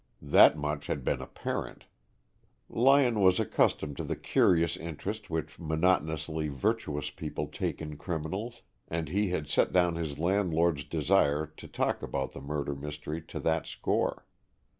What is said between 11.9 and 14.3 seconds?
about the murder mystery to that score.